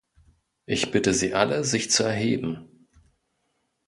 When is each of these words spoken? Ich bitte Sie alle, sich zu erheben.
Ich 0.65 0.89
bitte 0.89 1.13
Sie 1.13 1.35
alle, 1.35 1.63
sich 1.63 1.91
zu 1.91 2.01
erheben. 2.01 2.87